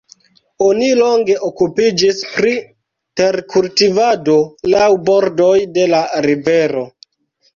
[0.67, 2.53] Oni longe okupiĝis pri
[3.21, 4.37] terkultivado
[4.75, 6.83] laŭ bordoj de la rivero.